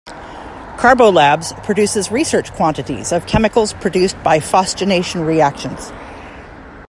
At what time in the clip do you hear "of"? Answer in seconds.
3.11-3.27